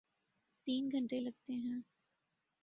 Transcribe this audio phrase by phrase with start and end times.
[0.67, 1.79] تین گھنٹے لگتے ہیں۔